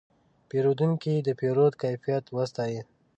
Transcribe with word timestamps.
پیرودونکی 0.49 1.13
د 1.25 1.29
پیرود 1.39 1.73
کیفیت 1.81 2.25
وستایه. 2.35 2.83